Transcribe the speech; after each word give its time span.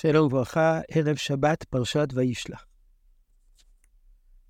שלום 0.00 0.26
וברכה, 0.26 0.80
ערב 0.90 1.16
שבת, 1.16 1.64
פרשת 1.64 2.08
וישלח. 2.14 2.66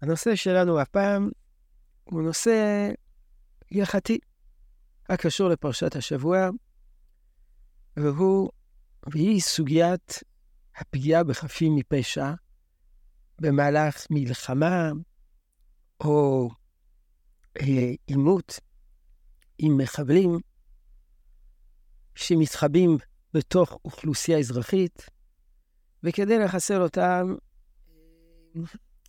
הנושא 0.03 0.37
שלנו 0.37 0.81
הפעם 0.81 1.31
הוא 2.05 2.23
נושא 2.23 2.89
הלכתי, 3.73 4.19
הקשור 5.09 5.49
לפרשת 5.49 5.97
השבוע, 5.97 6.49
והוא, 7.97 8.51
והיא 9.07 9.41
סוגיית 9.41 10.23
הפגיעה 10.77 11.25
בחפים 11.25 11.77
מפשע 11.77 12.33
במהלך 13.41 14.07
מלחמה 14.11 14.91
או 16.01 16.51
אה, 17.61 17.93
עימות 18.07 18.61
עם 19.59 19.79
מחבלים 19.79 20.39
שמתחבאים 22.15 22.97
בתוך 23.35 23.79
אוכלוסייה 23.85 24.39
אזרחית, 24.39 25.18
וכדי 26.05 26.39
לחסל 26.39 26.83
אותם, 26.83 27.35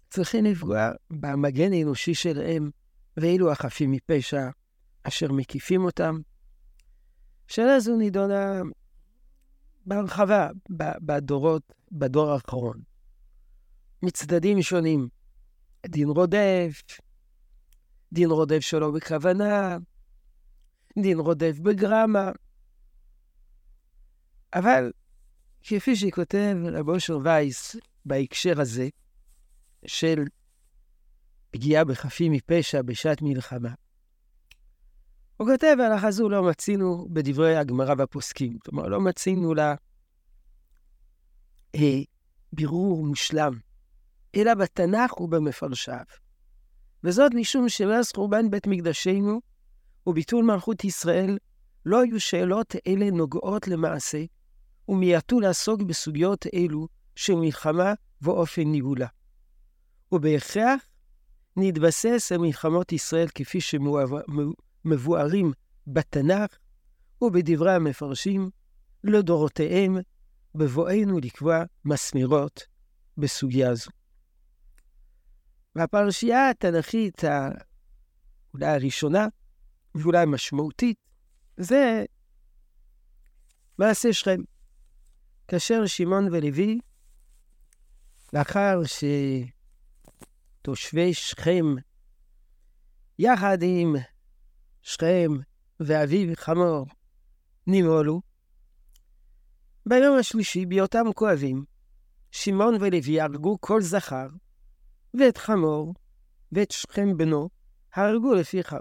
צריכים 0.09 0.45
לפגוע 0.45 0.91
במגן 1.09 1.73
האנושי 1.73 2.13
שלהם, 2.13 2.69
ואילו 3.17 3.51
החפים 3.51 3.91
מפשע 3.91 4.49
אשר 5.03 5.31
מקיפים 5.31 5.85
אותם. 5.85 6.19
שאלה 7.47 7.79
זו 7.79 7.97
נידונה 7.97 8.61
בהרחבה 9.85 10.49
בדורות, 11.01 11.73
בדור 11.91 12.31
האחרון. 12.31 12.81
מצדדים 14.03 14.61
שונים, 14.61 15.07
דין 15.87 16.07
רודף, 16.09 16.81
דין 18.13 18.29
רודף 18.29 18.59
שלא 18.59 18.91
בכוונה, 18.91 19.77
דין 20.99 21.19
רודף 21.19 21.59
בגרמה. 21.59 22.31
אבל 24.53 24.91
כפי 25.63 25.95
שכותב 25.95 26.57
רב 26.73 26.89
אושר 26.89 27.17
וייס 27.23 27.75
בהקשר 28.05 28.61
הזה, 28.61 28.89
של 29.85 30.23
פגיעה 31.51 31.83
בחפים 31.85 32.31
מפשע 32.31 32.81
בשעת 32.81 33.21
מלחמה. 33.21 33.73
הוא 35.37 35.47
כותב, 35.47 35.75
הלכה 35.79 36.11
זו 36.11 36.29
לא 36.29 36.43
מצינו 36.43 37.07
בדברי 37.09 37.57
הגמרא 37.57 37.93
והפוסקים. 37.97 38.59
כלומר, 38.59 38.87
לא 38.87 39.01
מצינו 39.01 39.53
לה 39.53 39.75
אה, 41.75 42.01
בירור 42.53 43.05
מושלם, 43.05 43.53
אלא 44.35 44.53
בתנ"ך 44.53 45.21
ובמפרשיו. 45.21 46.05
וזאת 47.03 47.31
משום 47.33 47.69
שמאז 47.69 48.11
חורבן 48.11 48.49
בית 48.49 48.67
מקדשנו 48.67 49.41
וביטול 50.07 50.45
מלכות 50.45 50.83
ישראל, 50.83 51.37
לא 51.85 52.01
היו 52.01 52.19
שאלות 52.19 52.75
אלה 52.87 53.11
נוגעות 53.11 53.67
למעשה, 53.67 54.23
ומיעטו 54.89 55.39
לעסוק 55.39 55.81
בסוגיות 55.81 56.45
אלו 56.53 56.87
של 57.15 57.35
מלחמה 57.35 57.93
ואופן 58.21 58.61
ניהולה. 58.61 59.07
ובהכרח 60.11 60.81
נתבסס 61.55 62.31
על 62.31 62.37
מלחמות 62.37 62.91
ישראל 62.91 63.27
כפי 63.35 63.61
שמבוארים 63.61 65.51
בתנ"ך 65.87 66.57
ובדברי 67.21 67.73
המפרשים 67.73 68.49
לדורותיהם, 69.03 69.97
בבואנו 70.55 71.19
לקבוע 71.19 71.63
מסמרות 71.85 72.67
בסוגיה 73.17 73.75
זו. 73.75 73.91
והפרשייה 75.75 76.49
התנ"כית 76.49 77.21
אולי 78.53 78.65
הראשונה, 78.65 79.27
ואולי 79.95 80.17
המשמעותית, 80.17 80.97
זה 81.57 82.05
מעשה 83.77 84.13
שכם. 84.13 84.41
כאשר 85.49 85.85
שמעון 85.85 86.27
ולוי, 86.31 86.79
לאחר 88.33 88.79
שתושבי 90.61 91.13
שכם, 91.13 91.65
יחד 93.19 93.57
עם 93.61 93.95
שכם 94.81 95.31
ואביו 95.79 96.35
חמור, 96.35 96.85
נימולו, 97.67 98.21
ביום 99.85 100.17
השלישי, 100.19 100.65
בהיותם 100.65 101.05
כואבים, 101.15 101.65
שמעון 102.31 102.75
ולוי 102.79 103.21
הרגו 103.21 103.57
כל 103.61 103.81
זכר, 103.81 104.27
ואת 105.13 105.37
חמור, 105.37 105.93
ואת 106.51 106.71
שכם 106.71 107.17
בנו, 107.17 107.49
הרגו 107.93 108.33
לפי 108.33 108.63
חר. 108.63 108.79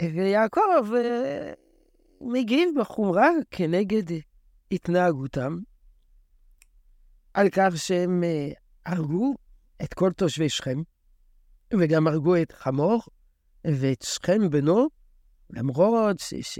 ויעקב 0.00 0.94
אה, 0.96 1.52
מגיב 2.20 2.68
בחומרה 2.80 3.28
כנגד 3.50 4.18
התנהגותם, 4.72 5.58
על 7.34 7.48
כך 7.52 7.68
שהם 7.76 8.24
אה, 8.24 8.50
הרגו 8.86 9.34
את 9.82 9.94
כל 9.94 10.12
תושבי 10.12 10.48
שכם, 10.48 10.78
וגם 11.80 12.06
הרגו 12.06 12.36
את 12.36 12.52
חמור 12.52 13.02
ואת 13.64 14.02
שכם 14.02 14.50
בנו, 14.50 14.88
למרות 15.50 16.18
ש, 16.18 16.34
ש, 16.34 16.58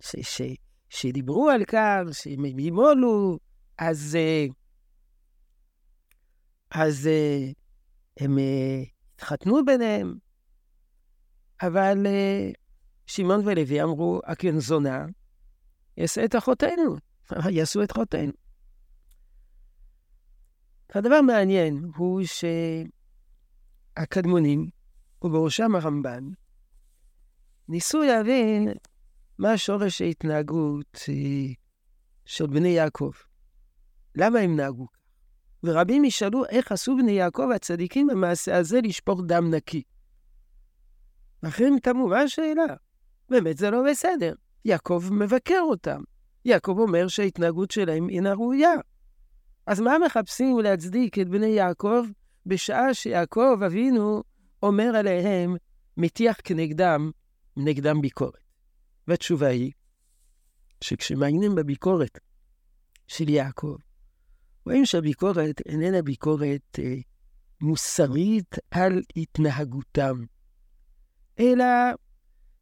ש, 0.00 0.16
ש, 0.22 0.42
שדיברו 0.88 1.50
על 1.50 1.64
כך 1.64 2.00
שהם 2.12 2.44
ימולו, 2.58 3.38
אז, 3.78 4.16
אה, 4.16 4.46
אז 6.70 7.06
אה, 7.06 7.50
הם 8.20 8.38
התחתנו 9.14 9.64
ביניהם, 9.64 10.14
אבל 11.62 12.06
שמעון 13.10 13.40
ולוי 13.48 13.82
אמרו, 13.82 14.20
זונה, 14.58 15.06
יעשה 15.96 16.24
את 16.24 16.36
אחותינו, 16.36 16.96
יעשו 17.50 17.82
את 17.82 17.92
אחותינו. 17.92 18.32
הדבר 20.94 21.20
מעניין 21.20 21.90
הוא 21.96 22.22
שהקדמונים, 23.96 24.70
ובראשם 25.22 25.76
הרמב"ן, 25.76 26.30
ניסו 27.68 28.02
להבין 28.02 28.68
מה 29.38 29.58
שורש 29.58 30.02
ההתנהגות 30.02 30.98
אה, 31.08 31.14
של 32.24 32.46
בני 32.46 32.68
יעקב. 32.68 33.12
למה 34.14 34.38
הם 34.38 34.56
נהגו? 34.56 34.86
ורבים 35.64 36.04
ישאלו 36.04 36.46
איך 36.46 36.72
עשו 36.72 36.96
בני 36.96 37.12
יעקב 37.12 37.48
הצדיקים 37.54 38.06
במעשה 38.06 38.56
הזה 38.56 38.80
לשפוך 38.80 39.20
דם 39.26 39.54
נקי. 39.54 39.82
אחרים 41.42 41.78
תמו, 41.78 42.08
מה 42.08 42.20
השאלה? 42.20 42.74
באמת 43.30 43.58
זה 43.58 43.70
לא 43.70 43.82
בסדר. 43.90 44.34
יעקב 44.64 45.04
מבקר 45.10 45.60
אותם. 45.62 46.02
יעקב 46.44 46.76
אומר 46.78 47.08
שההתנהגות 47.08 47.70
שלהם 47.70 48.08
אינה 48.10 48.32
ראויה. 48.32 48.74
אז 49.66 49.80
מה 49.80 49.96
מחפשים 50.06 50.58
להצדיק 50.58 51.18
את 51.18 51.28
בני 51.28 51.46
יעקב 51.46 52.04
בשעה 52.46 52.94
שיעקב 52.94 53.58
אבינו 53.66 54.22
אומר 54.62 54.96
עליהם, 54.96 55.56
מטיח 55.96 56.36
כנגדם, 56.44 57.10
נגדם 57.56 58.00
ביקורת? 58.00 58.40
והתשובה 59.08 59.46
היא, 59.46 59.72
שכשמעיינים 60.80 61.54
בביקורת 61.54 62.18
של 63.06 63.28
יעקב, 63.28 63.76
רואים 64.66 64.84
שהביקורת 64.84 65.60
איננה 65.66 66.02
ביקורת 66.02 66.78
אה, 66.78 66.94
מוסרית 67.60 68.54
על 68.70 69.02
התנהגותם, 69.16 70.24
אלא 71.38 71.64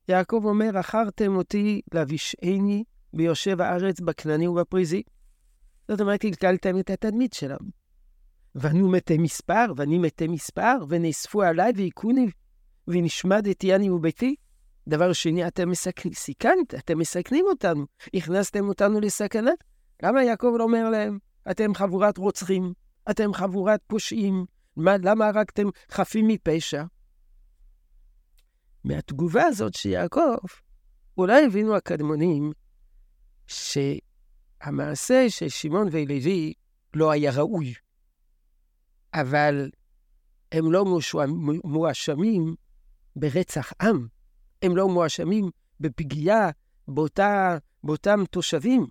יעקב 0.09 0.41
אומר, 0.45 0.81
אחרתם 0.81 1.37
אותי 1.37 1.81
להבישעני 1.95 2.85
ביושב 3.13 3.61
הארץ 3.61 4.01
בכנעני 4.01 4.49
ובפריזי. 4.49 5.03
זאת 5.89 6.01
אומרת, 6.01 6.21
קלקלתם 6.21 6.79
את 6.79 6.91
התדמית 6.91 7.33
שלנו. 7.33 7.69
ואנו 8.55 8.89
מתי 8.89 9.19
מספר, 9.19 9.65
ואני 9.77 9.99
מתי 9.99 10.29
מספר, 10.29 10.77
ונאספו 10.89 11.43
עליי 11.43 11.73
והיכוני, 11.77 12.27
ונשמדתי 12.89 13.75
אני 13.75 13.91
וביתי. 13.91 14.35
דבר 14.89 15.13
שני, 15.13 15.47
אתם 15.47 15.71
מסכנים, 15.71 16.15
סיכנת, 16.15 16.75
אתם 16.75 16.99
מסכנים 16.99 17.45
אותנו, 17.49 17.87
הכנסתם 18.15 18.69
אותנו 18.69 19.01
לסכנה. 19.01 19.51
למה 20.03 20.25
יעקב 20.25 20.55
לא 20.59 20.65
אומר 20.65 20.91
להם, 20.91 21.19
אתם 21.51 21.75
חבורת 21.75 22.19
רוצחים, 22.19 22.73
אתם 23.11 23.35
חבורת 23.35 23.81
פושעים, 23.87 24.45
מה, 24.77 24.97
למה 24.97 25.27
הרגתם 25.27 25.69
חפים 25.91 26.29
מפשע? 26.29 26.85
מהתגובה 28.89 29.45
הזאת 29.45 29.75
של 29.75 29.89
יעקב, 29.89 30.37
אולי 31.19 31.47
הבינו 31.47 31.77
הקדמונים 31.77 32.53
שהמעשה 33.47 35.31
של 35.31 35.49
שמעון 35.49 35.89
ולוי 35.93 36.53
לא 36.95 37.11
היה 37.11 37.33
ראוי, 37.37 37.75
אבל 39.15 39.71
הם 40.53 40.73
לא 40.73 40.85
מואשמים 41.65 42.55
ברצח 43.17 43.73
עם, 43.83 44.07
הם 44.63 44.77
לא 44.77 44.89
מואשמים 44.89 45.51
בפגיעה 45.81 46.51
באותה, 46.89 47.59
באותם 47.85 48.21
תושבים. 48.31 48.87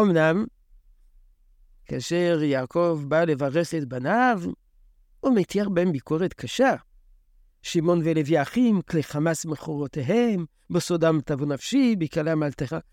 אמנם, 0.00 0.44
כאשר 1.84 2.42
יעקב 2.42 3.04
בא 3.08 3.24
לברך 3.24 3.74
את 3.74 3.84
בניו, 3.84 4.42
הוא 5.20 5.36
מתיח 5.36 5.68
בהם 5.68 5.92
ביקורת 5.92 6.32
קשה. 6.32 6.74
שמעון 7.64 8.00
ולוי 8.04 8.42
אחים, 8.42 8.80
כלי 8.82 9.02
חמאס 9.02 9.46
מכורותיהם, 9.46 10.44
בסודם 10.70 11.20
תבוא 11.24 11.46
נפשי, 11.46 11.96
בקלם 11.98 12.42
על 12.42 12.50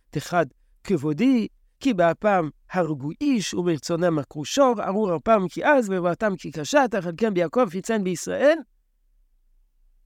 תחד 0.10 0.46
כבודי, 0.84 1.48
כי 1.80 1.94
באפם 1.94 2.50
הרגו 2.72 3.10
איש, 3.22 3.54
וברצונם 3.54 4.20
עקרו 4.20 4.46
שור, 4.46 4.84
ארור 4.84 5.16
אפם 5.16 5.48
כי 5.50 5.64
עז, 5.64 5.90
ובאתם 5.90 6.36
כי 6.36 6.52
קשה, 6.52 6.86
תחלקם 6.92 7.34
ביעקב, 7.34 7.70
פיצן 7.70 8.04
בישראל. 8.04 8.58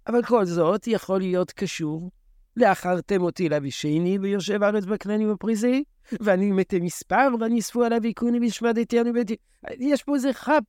אבל 0.07 0.23
כל 0.23 0.45
זאת 0.45 0.88
יכול 0.88 1.19
להיות 1.19 1.51
קשור 1.51 2.11
לאחרתם 2.57 3.21
אותי 3.21 3.50
לאבישני, 3.50 4.18
ויושב 4.21 4.63
ארץ 4.63 4.85
בקנני 4.85 5.31
ופריזי, 5.31 5.83
ואני 6.19 6.51
מתי 6.51 6.79
מספר, 6.79 7.27
ואני 7.39 7.59
אספו 7.59 7.83
עליו 7.83 8.03
עיקוני 8.03 8.39
והשמדתינו 8.39 9.13
ביתי. 9.13 9.35
יש 9.79 10.03
פה 10.03 10.15
איזה 10.15 10.33
חפ, 10.33 10.63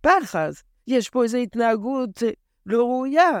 פחז, 0.00 0.62
יש 0.86 1.08
פה 1.10 1.22
איזו 1.22 1.38
התנהגות 1.38 2.22
לא 2.68 2.84
ראויה. 2.84 3.40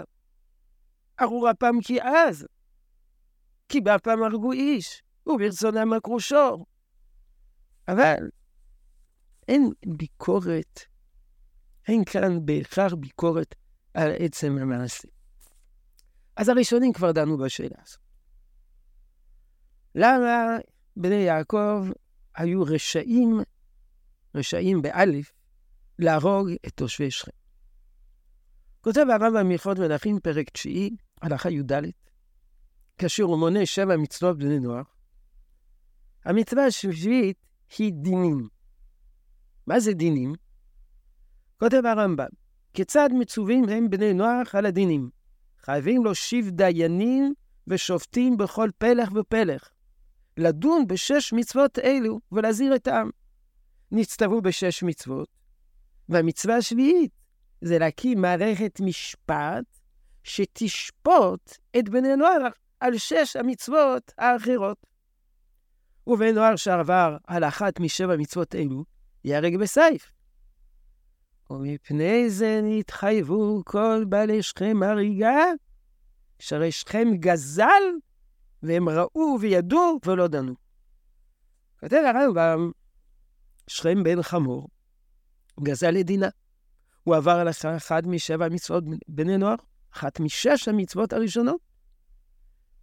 ארור 1.20 1.50
אפם 1.50 1.74
כי 1.84 2.00
עז, 2.00 2.46
כי 3.68 3.80
באפם 3.80 4.22
הרגו 4.22 4.52
איש, 4.52 5.02
וברצונם 5.26 5.92
עקרו 5.92 6.20
שור. 6.20 6.66
אבל 7.88 8.30
אין 9.48 9.70
ביקורת, 9.86 10.80
אין 11.88 12.04
כאן 12.04 12.46
בהכרח 12.46 12.94
ביקורת 12.94 13.54
על 13.94 14.10
עצם 14.18 14.58
המעשה. 14.60 15.08
אז 16.36 16.48
הראשונים 16.48 16.92
כבר 16.92 17.12
דנו 17.12 17.38
בשאלה 17.38 17.76
הזאת. 17.86 18.00
למה 19.94 20.56
בני 20.96 21.14
יעקב 21.14 21.86
היו 22.34 22.62
רשעים, 22.62 23.40
רשעים 24.34 24.82
באלף, 24.82 25.32
להרוג 25.98 26.48
את 26.66 26.72
תושבי 26.74 27.10
שכם? 27.10 27.47
כותב 28.80 29.06
הרמב"ם 29.10 29.48
מלכות 29.48 29.78
מלכים, 29.78 30.20
פרק 30.20 30.50
תשיעי, 30.50 30.96
הלכה 31.22 31.50
י"ד, 31.50 31.72
כאשר 32.98 33.22
הוא 33.22 33.38
מונה 33.38 33.66
שבע 33.66 33.96
מצוות 33.96 34.38
בני 34.38 34.58
נוער, 34.58 34.82
המצווה 36.24 36.66
השביעית 36.66 37.46
היא 37.78 37.92
דינים. 37.92 38.48
מה 39.66 39.80
זה 39.80 39.92
דינים? 39.92 40.34
כותב 41.60 41.82
הרמב"ם, 41.84 42.26
כיצד 42.74 43.08
מצווים 43.18 43.68
הם 43.68 43.90
בני 43.90 44.12
נוח 44.12 44.54
על 44.54 44.66
הדינים? 44.66 45.10
חייבים 45.60 46.04
להושיב 46.04 46.50
דיינים 46.50 47.34
ושופטים 47.66 48.36
בכל 48.36 48.70
פלח 48.78 49.08
ופלח, 49.14 49.70
לדון 50.36 50.86
בשש 50.86 51.32
מצוות 51.32 51.78
אלו 51.78 52.20
ולהזהיר 52.32 52.74
את 52.74 52.86
העם. 52.86 53.10
נצטוו 53.92 54.42
בשש 54.42 54.82
מצוות, 54.82 55.28
והמצווה 56.08 56.56
השביעית 56.56 57.17
זה 57.60 57.78
להקים 57.78 58.20
מערכת 58.20 58.80
משפט 58.80 59.64
שתשפוט 60.22 61.56
את 61.78 61.88
בני 61.88 62.16
נוער 62.16 62.48
על 62.80 62.98
שש 62.98 63.36
המצוות 63.36 64.12
האחרות. 64.18 64.86
ובן 66.06 66.34
נוער 66.34 66.56
שעבר 66.56 67.16
על 67.26 67.44
אחת 67.44 67.80
משבע 67.80 68.16
מצוות 68.16 68.54
אלו, 68.54 68.84
ייהרג 69.24 69.56
בסייף. 69.56 70.12
ומפני 71.50 72.30
זה 72.30 72.60
נתחייבו 72.62 73.62
כל 73.64 74.04
בעלי 74.08 74.42
שכם 74.42 74.82
הריגה, 74.82 75.44
שהרי 76.38 76.72
שכם 76.72 77.08
גזל, 77.14 77.82
והם 78.62 78.88
ראו 78.88 79.36
וידעו 79.40 79.98
ולא 80.06 80.28
דנו. 80.28 80.54
כותב 81.80 82.02
הרמב"ם, 82.06 82.70
שכם 83.66 84.02
בן 84.02 84.22
חמור, 84.22 84.68
גזל 85.62 85.90
לדינה. 85.90 86.28
הוא 87.04 87.16
עבר 87.16 87.30
על 87.30 87.48
אחת 87.76 88.06
משבע 88.06 88.48
מצוות 88.48 88.84
בני 89.08 89.38
נוער, 89.38 89.54
אחת 89.92 90.20
משש 90.20 90.68
המצוות 90.68 91.12
הראשונות, 91.12 91.60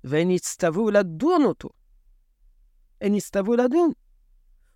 והם 0.03 0.29
הצטוו 0.29 0.91
לדון 0.91 1.44
אותו. 1.44 1.69
הם 3.01 3.13
הצטוו 3.13 3.56
לדון. 3.56 3.91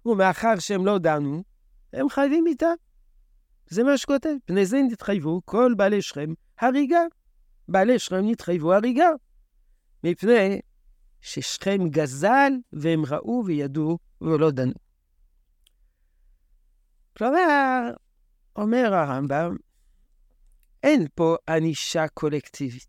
ומאחר 0.05 0.59
שהם 0.59 0.85
לא 0.85 0.97
דנו, 0.97 1.43
הם 1.93 2.09
חייבים 2.09 2.47
איתה. 2.47 2.69
זה 3.69 3.83
מה 3.83 3.97
שכותב. 3.97 4.35
פני 4.45 4.65
זה 4.65 4.81
נתחייבו 4.91 5.41
כל 5.45 5.73
בעלי 5.77 6.01
שכם 6.01 6.33
הריגה. 6.59 7.01
בעלי 7.67 7.99
שכם 7.99 8.29
נתחייבו 8.29 8.73
הריגה. 8.73 9.09
מפני 10.03 10.59
ששכם 11.21 11.89
גזל, 11.89 12.51
והם 12.73 13.05
ראו 13.05 13.43
וידעו 13.45 13.97
ולא 14.21 14.51
דנו. 14.51 14.73
כלומר, 17.17 17.91
אומר 18.61 18.93
הרמב"ם, 18.93 19.55
אין 20.83 21.07
פה 21.15 21.35
ענישה 21.49 22.07
קולקטיבית. 22.07 22.87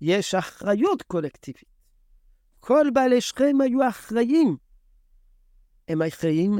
יש 0.00 0.34
אחריות 0.34 1.02
קולקטיבית. 1.02 1.74
כל 2.60 2.86
בעלי 2.94 3.20
שכם 3.20 3.60
היו 3.60 3.88
אחראים. 3.88 4.56
הם 5.88 6.02
אחראים 6.02 6.58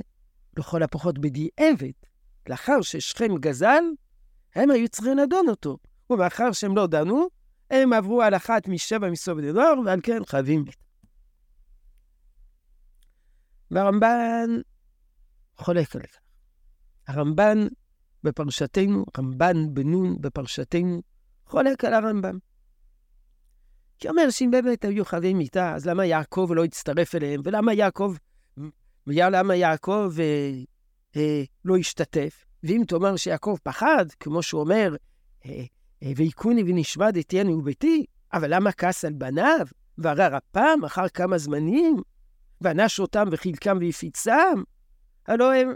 לכל 0.58 0.82
הפחות 0.82 1.18
בדיעבד. 1.18 1.92
לאחר 2.48 2.82
ששכם 2.82 3.36
גזל, 3.40 3.84
הם 4.54 4.70
היו 4.70 4.88
צריכים 4.88 5.18
לדון 5.18 5.48
אותו. 5.48 5.78
ומאחר 6.10 6.52
שהם 6.52 6.76
לא 6.76 6.86
דנו, 6.86 7.28
הם 7.70 7.92
עברו 7.92 8.22
על 8.22 8.36
אחת 8.36 8.68
משבע 8.68 9.10
מסוף 9.10 9.38
דנור, 9.38 9.82
ועל 9.86 10.00
כן 10.02 10.24
חייבים. 10.24 10.64
והרמב"ן 13.70 14.50
חולק 15.56 15.96
על 15.96 16.02
כך. 16.02 16.18
הרמב"ן 17.08 17.58
בפרשתנו, 18.24 19.04
רמב"ן 19.18 19.74
בן 19.74 19.90
נון 19.90 20.16
בפרשתנו, 20.20 21.02
חולק 21.46 21.84
על 21.84 21.94
הרמב"ם. 21.94 22.38
כי 23.98 24.08
אומר 24.08 24.30
שאם 24.30 24.50
באמת 24.50 24.84
היו 24.84 25.04
חייבים 25.04 25.38
מיתה, 25.38 25.74
אז 25.74 25.86
למה 25.86 26.04
יעקב 26.06 26.48
לא 26.54 26.64
הצטרף 26.64 27.14
אליהם? 27.14 27.40
ולמה 27.44 27.74
יעקב, 27.74 28.14
למה 29.06 29.54
יעקב 29.54 30.12
אה, 30.18 30.52
אה, 31.16 31.42
לא 31.64 31.76
השתתף? 31.76 32.44
ואם 32.62 32.82
תאמר 32.88 33.16
שיעקב 33.16 33.56
פחד, 33.62 34.06
כמו 34.20 34.42
שהוא 34.42 34.60
אומר, 34.60 34.96
אה, 35.46 35.64
אה, 36.02 36.12
והיכוני 36.16 36.62
ונשמדתי 36.62 37.40
אני 37.40 37.52
וביתי, 37.52 38.04
אבל 38.32 38.54
למה 38.54 38.72
כעס 38.72 39.04
על 39.04 39.12
בניו? 39.12 39.66
וערר 39.98 40.38
אפם 40.38 40.84
אחר 40.86 41.08
כמה 41.08 41.38
זמנים? 41.38 41.96
וענש 42.60 43.00
אותם 43.00 43.24
וחילקם 43.30 43.78
והפיצם? 43.80 44.62
הלא 45.26 45.54
הם 45.54 45.74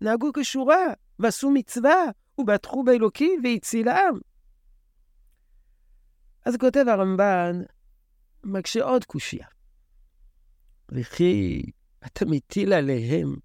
נהגו 0.00 0.30
כשורה, 0.40 0.86
ועשו 1.18 1.50
מצווה, 1.50 2.04
ובטחו 2.38 2.84
באלוקים 2.84 3.40
והצילם. 3.44 4.18
אז 6.44 6.56
כותב 6.56 6.84
הרמב"ן, 6.88 7.62
מקשה 8.44 8.84
עוד 8.84 9.04
קושייה. 9.04 9.46
וכי 10.88 11.62
אתה 12.06 12.24
מטיל 12.24 12.72
עליהם 12.72 13.36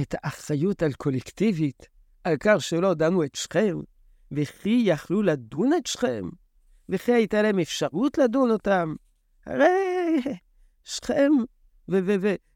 את 0.00 0.14
האחריות 0.18 0.82
על 0.82 0.92
קולקטיבית, 0.92 1.86
על 2.24 2.36
כך 2.40 2.60
שלא 2.60 2.94
דנו 2.94 3.24
את 3.24 3.34
שכם, 3.34 3.76
וכי 4.32 4.82
יכלו 4.84 5.22
לדון 5.22 5.70
את 5.76 5.86
שכם, 5.86 6.28
וכי 6.88 7.12
הייתה 7.12 7.42
להם 7.42 7.58
אפשרות 7.58 8.18
לדון 8.18 8.50
אותם. 8.50 8.94
הרי 9.46 10.20
שכם 10.84 11.30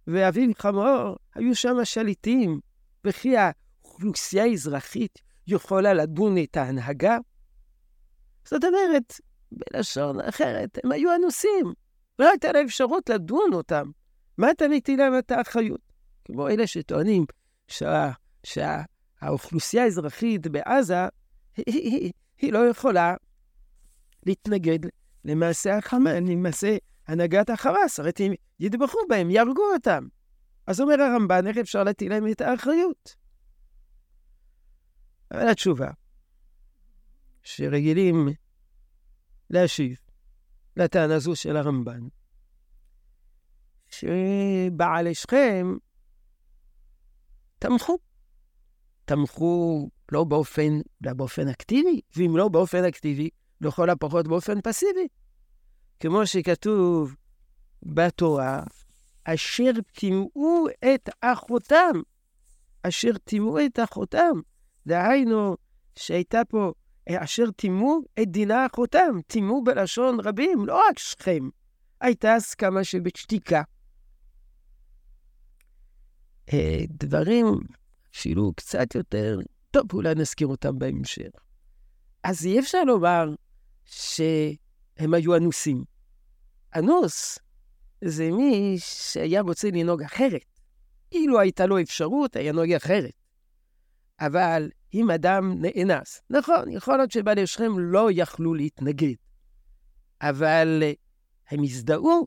ואביו 0.06 0.50
חמור 0.58 1.16
היו 1.34 1.54
שם 1.54 1.84
שליטים, 1.84 2.60
וכי 3.04 3.36
האוכלוסייה 3.94 4.44
האזרחית 4.44 5.18
יכולה 5.46 5.94
לדון 5.94 6.38
את 6.38 6.56
ההנהגה? 6.56 7.18
זאת 8.44 8.64
אומרת, 8.64 9.20
בלשון 9.52 10.20
אחרת, 10.20 10.78
הם 10.84 10.92
היו 10.92 11.14
אנוסים, 11.14 11.72
לא 12.18 12.30
הייתה 12.30 12.52
להם 12.52 12.66
אפשרות 12.66 13.08
לדון 13.08 13.52
אותם. 13.52 13.90
מה 14.38 14.50
אתה 14.50 14.68
מטיל 14.68 14.98
להם 14.98 15.18
את 15.18 15.30
האחריות? 15.30 15.80
כמו 16.24 16.48
אלה 16.48 16.66
שטוענים 16.66 17.24
שה, 17.68 18.10
שהאוכלוסייה 18.44 19.84
האזרחית 19.84 20.46
בעזה, 20.46 21.08
היא, 21.56 21.64
היא, 21.66 22.12
היא 22.38 22.52
לא 22.52 22.68
יכולה 22.68 23.14
להתנגד 24.26 24.78
למעשה 25.24 25.76
החמאס, 25.76 26.14
למעשה 26.14 26.76
הנהגת 27.08 27.50
החמאס, 27.50 28.00
הרי 28.00 28.10
הם 28.18 28.32
ידבחו 28.60 28.98
בהם, 29.08 29.30
יהרגו 29.30 29.72
אותם. 29.74 30.06
אז 30.66 30.80
אומר 30.80 31.02
הרמב"ן, 31.02 31.46
איך 31.46 31.56
אפשר 31.58 31.84
להטיל 31.84 32.12
להם 32.12 32.30
את 32.30 32.40
האחריות? 32.40 33.23
אבל 35.34 35.48
התשובה, 35.48 35.90
שרגילים 37.42 38.28
להשיב 39.50 39.96
לטענה 40.76 41.18
זו 41.18 41.36
של 41.36 41.56
הרמב"ן, 41.56 42.00
שבעלי 43.90 45.14
שכם 45.14 45.76
תמכו. 47.58 47.98
תמכו 49.04 49.90
לא 50.12 50.24
באופן, 50.24 50.80
לא 51.00 51.12
באופן 51.12 51.48
אקטיבי, 51.48 52.00
ואם 52.16 52.36
לא 52.36 52.48
באופן 52.48 52.84
אקטיבי, 52.84 53.30
לכל 53.60 53.90
הפחות 53.90 54.28
באופן 54.28 54.60
פסיבי. 54.60 55.08
כמו 56.00 56.26
שכתוב 56.26 57.16
בתורה, 57.82 58.62
אשר 59.24 59.70
טימאו 59.92 60.66
את 60.94 61.08
אחותם, 61.20 61.92
אשר 62.82 63.18
טימאו 63.24 63.66
את 63.66 63.78
אחותם. 63.84 64.40
דהיינו, 64.86 65.56
שהייתה 65.96 66.44
פה, 66.44 66.72
אשר 67.08 67.50
טימאו 67.50 68.00
את 68.22 68.28
דינה 68.30 68.66
אחותם, 68.66 69.20
טימאו 69.26 69.64
בלשון 69.64 70.20
רבים, 70.20 70.66
לא 70.66 70.80
רק 70.90 70.98
שכם. 70.98 71.48
הייתה 72.00 72.34
הסכמה 72.34 72.84
של 72.84 73.00
בית 73.00 73.16
שתיקה, 73.16 73.62
אה, 76.52 76.84
דברים 76.88 77.46
אפילו 78.16 78.52
קצת 78.56 78.94
יותר, 78.94 79.38
טוב, 79.70 79.92
אולי 79.92 80.14
נזכיר 80.14 80.46
אותם 80.46 80.78
בהמשך. 80.78 81.30
אז 82.22 82.46
אי 82.46 82.58
אפשר 82.58 82.84
לומר 82.84 83.34
שהם 83.84 85.14
היו 85.14 85.36
אנוסים. 85.36 85.84
אנוס 86.76 87.38
זה 88.04 88.30
מי 88.30 88.76
שהיה 88.78 89.40
רוצה 89.40 89.68
לנהוג 89.70 90.02
אחרת. 90.02 90.44
אילו 91.12 91.40
הייתה 91.40 91.66
לו 91.66 91.80
אפשרות, 91.80 92.36
היה 92.36 92.52
נוהג 92.52 92.72
אחרת. 92.72 93.23
אבל 94.20 94.70
אם 94.94 95.10
אדם 95.10 95.52
נאנס, 95.60 96.22
נכון, 96.30 96.70
יכול 96.70 96.96
להיות 96.96 97.10
שבעלי 97.10 97.46
שכם 97.46 97.78
לא 97.78 98.08
יכלו 98.12 98.54
להתנגד, 98.54 99.14
אבל 100.20 100.82
הם 101.50 101.62
הזדהו, 101.62 102.26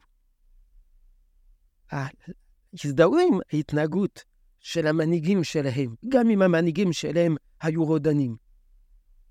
הזדהו 2.73 3.17
עם 3.19 3.39
ההתנהגות 3.53 4.23
של 4.59 4.87
המנהיגים 4.87 5.43
שלהם, 5.43 5.95
גם 6.09 6.29
אם 6.29 6.41
המנהיגים 6.41 6.93
שלהם 6.93 7.35
היו 7.61 7.85
רודנים. 7.85 8.35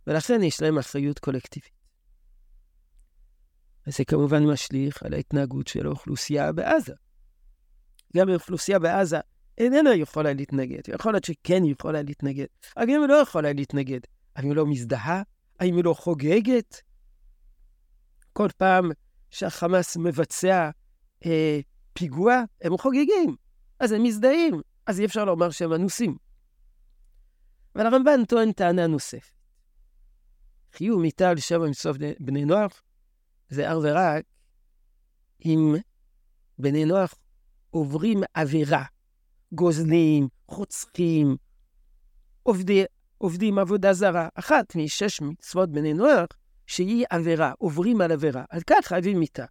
ולכן 0.07 0.43
יש 0.43 0.63
להם 0.63 0.79
אחריות 0.79 1.19
קולקטיבית. 1.19 1.77
וזה 3.87 4.05
כמובן 4.05 4.47
משליך 4.47 5.03
על 5.03 5.15
ההתנהגות 5.15 5.67
של 5.67 5.87
האוכלוסייה 5.87 6.53
בעזה. 6.53 6.95
גם 8.17 8.29
האוכלוסייה 8.29 8.79
בעזה 8.79 9.19
איננה 9.59 9.95
יכולה 9.95 10.33
להתנגד. 10.33 10.81
יכול 10.89 11.13
להיות 11.13 11.25
שכן 11.25 11.65
יכולה 11.65 12.03
להתנגד, 12.03 12.47
אבל 12.77 12.91
אם 12.91 13.01
היא 13.01 13.09
לא 13.09 13.15
יכולה 13.15 13.53
להתנגד, 13.53 14.01
האם 14.37 14.47
היא 14.47 14.57
לא 14.57 14.67
מזדהה? 14.67 15.23
האם 15.61 15.77
היא 15.77 15.85
לא 15.85 15.95
חוגגת? 15.95 16.83
כל 18.33 18.49
פעם 18.57 18.91
שהחמאס 19.31 19.97
מבצע 19.97 20.71
אה, 21.27 21.61
פיגוע, 21.93 22.43
הם 22.61 22.79
חוגגים, 22.79 23.37
אז 23.81 23.93
הם 23.93 24.03
מזדהים, 24.03 24.61
אז 24.87 25.01
אי 25.01 25.05
אפשר 25.05 25.25
לומר 25.25 25.51
שהם 25.51 25.73
אנוסים. 25.73 26.17
אבל 27.75 27.87
הרמב"ן 27.87 28.25
טוען 28.25 28.53
טענה 28.53 28.87
נוספת. 28.87 29.37
חיוב 30.73 31.01
מיטה 31.01 31.31
על 31.31 31.41
שבע 31.41 31.69
מצוות 31.69 31.97
בני 32.21 32.45
נוח 32.45 32.83
זה 33.49 33.73
אך 33.73 33.77
ורק 33.83 34.25
אם 35.45 35.75
בני 36.59 36.85
נוח 36.85 37.15
עוברים 37.71 38.23
עבירה, 38.35 38.85
גוזלים, 39.53 40.29
חוצכים, 40.49 41.37
עובדי, 42.43 42.85
עובדים 43.19 43.59
עבודה 43.59 43.93
זרה. 43.93 44.29
אחת 44.35 44.77
משש 44.77 45.21
מצוות 45.21 45.73
בני 45.73 45.95
נוח 45.95 46.29
שהיא 46.67 47.07
עבירה, 47.11 47.53
עוברים 47.59 48.01
על 48.01 48.13
עבירה. 48.13 48.45
על 48.51 48.61
כך 48.67 48.87
חייבים 48.87 49.21
מיתה. 49.21 49.45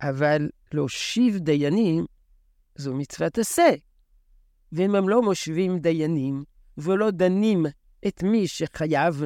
אבל 0.00 0.50
להושיב 0.72 1.36
דיינים 1.36 2.06
זו 2.76 2.94
מצוות 2.94 3.38
עשה. 3.38 3.70
ואם 4.72 4.94
הם 4.94 5.08
לא 5.08 5.22
מושיבים 5.22 5.78
דיינים 5.78 6.44
ולא 6.78 7.10
דנים 7.10 7.66
את 8.06 8.22
מי 8.22 8.48
שחייב, 8.48 9.22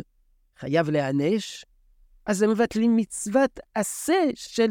חייב 0.59 0.91
להיענש, 0.91 1.65
אז 2.27 2.43
הם 2.43 2.51
מבטלים 2.51 2.97
מצוות 2.97 3.61
עשה 3.75 4.23
של, 4.35 4.69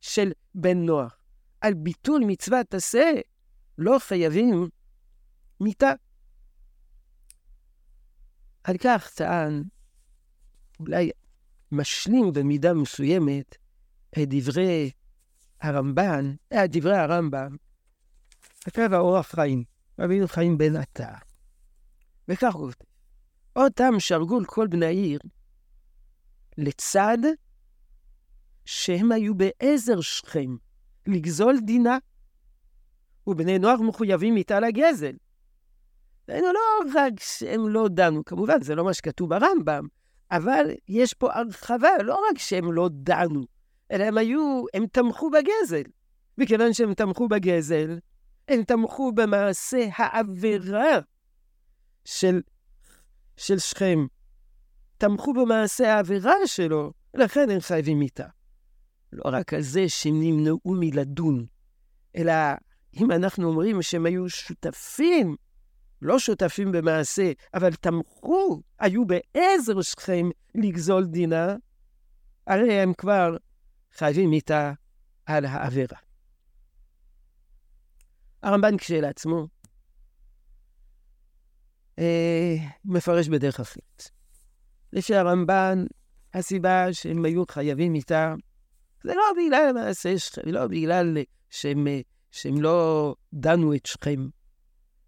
של 0.00 0.32
בן 0.54 0.78
נוח. 0.78 1.18
על 1.60 1.74
ביטול 1.74 2.22
מצוות 2.26 2.74
עשה 2.74 3.12
לא 3.78 3.98
חייבים 3.98 4.68
מיתה. 5.60 5.92
על 8.64 8.76
כך 8.78 9.10
טען, 9.14 9.62
אולי 10.80 11.10
משלים 11.72 12.32
במידה 12.32 12.74
מסוימת 12.74 13.56
את 14.10 14.28
דברי 14.28 14.90
הרמב"ן, 15.60 16.34
את 16.54 16.70
דברי 16.70 16.96
הרמב"ם, 16.96 17.56
כתב 18.64 18.88
האורח 18.92 19.26
חיים, 19.26 19.64
רבינו 19.98 20.28
חיים 20.28 20.58
בן 20.58 20.76
עטר. 20.76 21.14
וכך 22.28 22.52
כותב, 22.52 22.84
אותם 23.56 23.92
שהרגו 23.98 24.38
כל 24.46 24.66
בני 24.66 24.86
העיר, 24.86 25.20
לצד 26.58 27.18
שהם 28.64 29.12
היו 29.12 29.34
בעזר 29.34 30.00
שכם 30.00 30.56
לגזול 31.06 31.56
דינה, 31.60 31.98
ובני 33.26 33.58
נוער 33.58 33.82
מחויבים 33.82 34.36
איתה 34.36 34.60
לגזל. 34.60 35.12
דהיינו, 36.28 36.46
לא 36.52 36.90
רק 36.94 37.12
שהם 37.20 37.68
לא 37.68 37.88
דנו, 37.88 38.24
כמובן, 38.24 38.62
זה 38.62 38.74
לא 38.74 38.84
מה 38.84 38.94
שכתוב 38.94 39.30
ברמב"ם, 39.30 39.86
אבל 40.30 40.70
יש 40.88 41.14
פה 41.14 41.34
הרחבה, 41.34 41.88
לא 42.04 42.20
רק 42.30 42.38
שהם 42.38 42.72
לא 42.72 42.88
דנו, 42.92 43.46
אלא 43.90 44.04
הם 44.04 44.18
היו, 44.18 44.64
הם 44.74 44.86
תמכו 44.92 45.30
בגזל. 45.30 45.82
מכיוון 46.38 46.72
שהם 46.72 46.94
תמכו 46.94 47.28
בגזל, 47.28 47.98
הם 48.48 48.62
תמכו 48.62 49.12
במעשה 49.12 49.88
העבירה 49.96 50.98
של, 52.04 52.40
של 53.36 53.58
שכם. 53.58 54.06
תמכו 54.98 55.32
במעשה 55.34 55.94
העבירה 55.94 56.46
שלו, 56.46 56.92
לכן 57.14 57.50
הם 57.50 57.60
חייבים 57.60 57.98
מיתה. 57.98 58.26
לא 59.12 59.22
רק 59.24 59.54
על 59.54 59.60
זה 59.60 59.88
שהם 59.88 60.20
נמנעו 60.20 60.60
מלדון, 60.64 61.46
אלא 62.16 62.32
אם 63.00 63.10
אנחנו 63.10 63.48
אומרים 63.48 63.82
שהם 63.82 64.06
היו 64.06 64.28
שותפים, 64.28 65.36
לא 66.02 66.18
שותפים 66.18 66.72
במעשה, 66.72 67.32
אבל 67.54 67.74
תמכו, 67.74 68.62
היו 68.78 69.02
בעזר 69.06 69.82
שכם 69.82 70.28
לגזול 70.54 71.06
דינה, 71.06 71.56
הרי 72.46 72.72
הם 72.72 72.92
כבר 72.94 73.36
חייבים 73.92 74.30
מיתה 74.30 74.72
על 75.26 75.44
העבירה. 75.44 75.98
הרמב"ן 78.42 78.76
כשלעצמו 78.76 79.46
אה, 81.98 82.56
מפרש 82.84 83.28
בדרך 83.28 83.60
אחרת. 83.60 84.10
לפי 84.92 85.14
הרמב"ן, 85.14 85.84
הסיבה 86.34 86.92
שהם 86.92 87.24
היו 87.24 87.44
חייבים 87.50 87.94
איתה, 87.94 88.34
זה 89.04 89.14
לא 89.14 89.22
בגלל 89.36 89.72
מעשה 89.74 90.18
שכם, 90.18 90.42
לא 90.46 90.66
בגלל 90.66 91.16
שהם, 91.50 91.86
שהם 92.36 92.62
לא 92.62 93.14
דנו 93.32 93.74
את 93.74 93.86
שכם, 93.86 94.28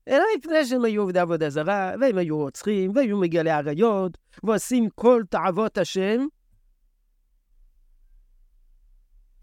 אלא 0.09 0.25
מפני 0.39 0.67
שהם 0.67 0.85
היו 0.85 1.03
עובדי 1.03 1.19
עבודה 1.19 1.51
זרה, 1.51 1.93
והם 2.01 2.19
היו 2.19 2.39
רוצחים, 2.39 2.93
והיו 2.95 3.19
מגלי 3.19 3.51
עריות, 3.51 4.19
ועושים 4.43 4.89
כל 4.95 5.23
תאוות 5.31 5.79
השם. 5.79 6.27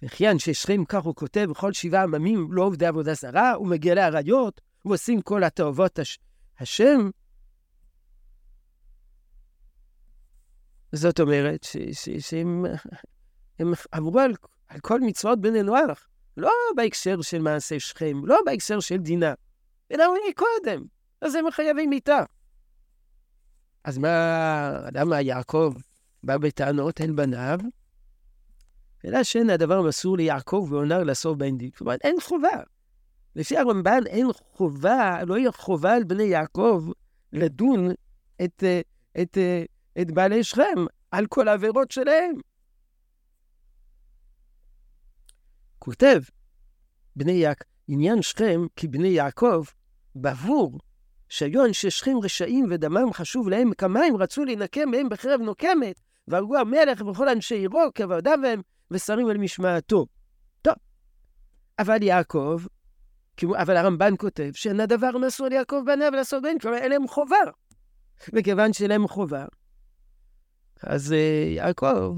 וכיין 0.03 0.39
ששכם, 0.39 0.85
כך 0.85 1.03
הוא 1.03 1.15
כותב, 1.15 1.45
בכל 1.49 1.73
שבעה 1.73 2.03
עממים 2.03 2.47
לא 2.51 2.63
עובדי 2.63 2.85
עבודה 2.85 3.13
זרה, 3.13 3.59
ומגלי 3.59 4.01
עריות, 4.01 4.61
ועושים 4.85 5.21
כל 5.21 5.43
התאוות 5.43 5.99
הש... 5.99 6.19
השם, 6.59 7.09
זאת 10.91 11.19
אומרת 11.19 11.65
שהם 12.19 12.65
הם 13.59 13.73
עברו 13.91 14.19
על, 14.19 14.33
על 14.67 14.79
כל 14.79 14.99
מצוות 15.01 15.41
בני 15.41 15.63
נוח, 15.63 16.07
לא 16.37 16.51
בהקשר 16.75 17.21
של 17.21 17.41
מעשה 17.41 17.79
שכם, 17.79 18.25
לא 18.25 18.39
בהקשר 18.45 18.79
של 18.79 18.97
דינה, 18.97 19.33
אלא 19.91 20.05
הוא 20.05 20.17
קודם, 20.35 20.83
אז 21.21 21.35
הם 21.35 21.51
חייבים 21.51 21.89
מיתה. 21.89 22.23
אז 23.83 23.97
מה, 23.97 24.79
למה 24.93 25.21
יעקב 25.21 25.73
בא 26.23 26.37
בטענות 26.37 27.01
אל 27.01 27.11
בניו? 27.11 27.59
אלא 29.05 29.23
שאין 29.23 29.49
הדבר 29.49 29.81
מסור 29.81 30.17
ליעקב 30.17 30.67
ועונר 30.69 31.03
לסוף 31.03 31.37
בן 31.37 31.57
דין. 31.57 31.69
כלומר, 31.69 31.95
אין 32.03 32.15
חובה. 32.21 32.63
לפי 33.35 33.57
הרמב"ן 33.57 34.07
אין 34.07 34.27
חובה, 34.33 35.23
לא 35.27 35.37
יהיה 35.37 35.51
חובה 35.51 35.93
על 35.93 36.03
בני 36.03 36.23
יעקב 36.23 36.83
לדון 37.33 37.91
את, 37.91 38.63
את, 38.63 38.63
את, 39.21 39.37
את 40.01 40.11
בעלי 40.11 40.43
שכם 40.43 40.85
על 41.11 41.25
כל 41.27 41.47
העבירות 41.47 41.91
שלהם. 41.91 42.35
כותב 45.85 46.21
בני 47.15 47.31
יעק, 47.31 47.63
עניין 47.87 48.21
שכם 48.21 48.65
כבני 48.75 49.07
יעקב, 49.07 49.63
בעבור 50.15 50.79
שהיו 51.29 51.65
אנשי 51.65 51.89
שכם 51.91 52.15
רשעים 52.23 52.65
ודמם 52.69 53.13
חשוב 53.13 53.49
להם 53.49 53.73
כמים, 53.73 54.17
רצו 54.17 54.45
להינקם 54.45 54.91
מהם 54.91 55.09
בחרב 55.09 55.41
נוקמת, 55.41 55.99
והרגו 56.27 56.57
המלך 56.57 57.01
וכל 57.01 57.29
אנשי 57.29 57.55
עירו 57.55 57.79
כעבדיו 57.95 58.39
הם, 58.47 58.61
ושרים 58.91 59.27
על 59.27 59.37
משמעתו. 59.37 60.05
טוב, 60.61 60.73
אבל 61.79 62.03
יעקב, 62.03 62.61
אבל 63.43 63.77
הרמב"ן 63.77 64.13
כותב 64.17 64.49
שאין 64.53 64.79
הדבר 64.79 65.17
מסור 65.17 65.47
ליעקב 65.47 65.81
בניו 65.85 66.11
לעשות 66.11 66.43
בן, 66.43 66.59
כלומר 66.59 66.77
אין 66.77 66.91
להם 66.91 67.07
חובה. 67.07 67.37
וכיוון 68.33 68.73
שאין 68.73 68.89
להם 68.89 69.07
חובה, 69.07 69.45
אז 70.83 71.11
uh, 71.11 71.15
יעקב 71.55 72.17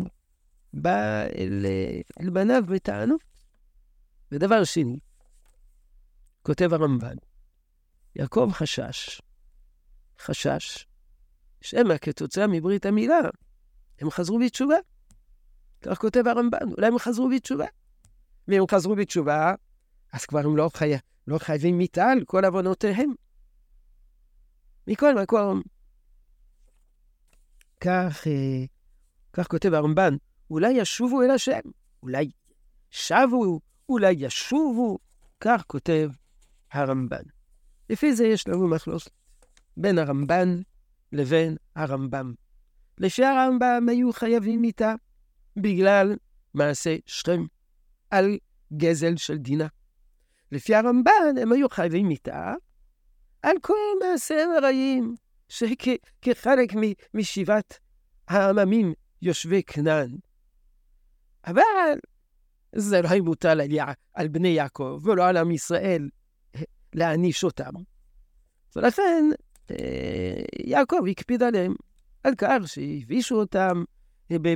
בא 0.74 1.24
אל, 1.38 1.66
אל 2.22 2.30
בניו 2.30 2.64
בטענות. 2.68 3.37
ודבר 4.32 4.64
שני, 4.64 5.00
כותב 6.42 6.74
הרמב"ן, 6.74 7.16
יעקב 8.16 8.50
חשש, 8.54 9.22
חשש, 10.20 10.88
שמא 11.62 11.98
כתוצאה 12.02 12.48
מברית 12.48 12.86
המילה, 12.86 13.20
הם 14.00 14.10
חזרו 14.10 14.40
בתשובה. 14.40 14.76
כך 15.82 15.98
כותב 15.98 16.28
הרמב"ן, 16.28 16.72
אולי 16.78 16.88
הם 16.88 17.00
חזרו 17.00 17.30
בתשובה. 17.36 17.66
ואם 18.48 18.64
חזרו 18.72 18.96
בתשובה, 18.96 19.54
אז 20.14 20.26
כבר 20.26 20.40
הם 20.40 20.58
לא, 20.58 20.70
חי... 20.74 20.92
לא 21.28 21.38
חייבים 21.38 21.78
מיתה 21.78 22.06
על 22.06 22.24
כל 22.26 22.46
עוונותיהם. 22.46 23.14
מכל 24.88 25.22
מקום, 25.22 25.62
כך, 27.82 28.28
אה, 28.28 28.66
כך 29.34 29.48
כותב 29.48 29.74
הרמב"ן, 29.74 30.16
אולי 30.50 30.72
ישובו 30.72 31.22
אל 31.22 31.32
השם, 31.32 31.60
אולי 32.04 32.32
שבו, 32.90 33.60
אולי 33.90 34.16
ישובו, 34.18 35.00
כך 35.40 35.64
כותב 35.68 36.10
הרמב"ן. 36.72 37.24
לפי 37.90 38.16
זה 38.16 38.28
יש 38.28 38.48
לנו 38.48 38.68
מחלוקת 38.68 39.12
בין 39.78 39.98
הרמב"ן 39.98 40.62
לבין 41.12 41.58
הרמב"ם. 41.76 42.34
לפי 42.98 43.26
הרמב"ם 43.26 43.90
היו 43.90 44.14
חייבים 44.14 44.62
מיתה 44.62 44.96
בגלל 45.58 46.16
מעשה 46.54 46.96
שכם 47.06 47.46
על 48.10 48.38
גזל 48.78 49.18
של 49.18 49.38
דינה. 49.38 49.68
לפי 50.52 50.76
הרמב"ן 50.76 51.38
הם 51.42 51.52
היו 51.52 51.70
חייבים 51.70 52.08
מיתה 52.08 52.54
על 53.44 53.56
כל 53.62 53.74
מעשיהם 54.04 54.50
הרעים, 54.58 55.16
שכחלק 55.50 56.70
משבעת 57.14 57.80
העממים 58.28 58.94
יושבי 59.22 59.64
כנען. 59.64 60.18
אבל 61.48 62.00
זה 62.80 63.02
לא 63.02 63.10
היה 63.10 63.22
מוטל 63.22 63.62
על, 63.62 63.72
יע... 63.72 63.86
על 64.14 64.28
בני 64.28 64.48
יעקב 64.48 65.00
ולא 65.04 65.28
על 65.28 65.38
עם 65.38 65.52
ישראל 65.52 66.10
להעניש 66.94 67.44
אותם. 67.44 67.72
ולכן 68.76 69.26
אה, 69.72 70.44
יעקב 70.60 70.98
הקפיד 71.12 71.44
עליהם, 71.44 71.76
על 72.24 72.34
כך 72.38 72.58
שהבישו 72.66 73.36
אותם 73.36 73.84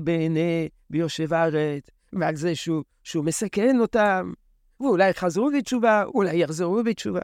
בעיני 0.03 0.69
ביושב 0.89 1.33
הארץ, 1.33 1.83
ועל 2.13 2.35
זה 2.35 2.55
שהוא, 2.55 2.83
שהוא 3.03 3.25
מסכן 3.25 3.79
אותם, 3.79 4.33
ואולי 4.79 5.13
חזרו 5.13 5.49
בתשובה, 5.57 6.03
אולי 6.03 6.35
יחזרו 6.35 6.83
בתשובה. 6.83 7.21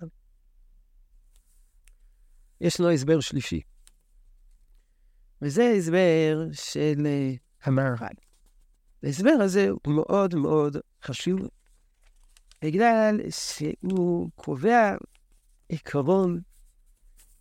יש 2.62 2.80
לו 2.80 2.92
הסבר 2.92 3.20
שלישי, 3.20 3.62
וזה 5.42 5.74
הסבר 5.78 6.48
של 6.52 7.04
אה, 7.06 7.34
המהר"ל. 7.64 8.27
ההסבר 9.04 9.38
הזה 9.42 9.70
הוא 9.70 9.94
מאוד 9.94 10.36
מאוד 10.36 10.78
חשוב, 11.04 11.40
בגלל 12.62 13.20
שהוא 13.30 14.30
קובע 14.36 14.96
עיקרון 15.70 16.42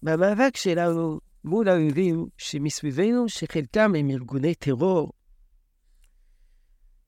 במאבק 0.03 0.57
שלנו 0.57 1.21
מול 1.45 1.69
האויבים 1.69 2.27
שמסביבנו, 2.39 3.29
שחלקם 3.29 3.95
הם 3.99 4.11
ארגוני 4.11 4.55
טרור. 4.55 5.13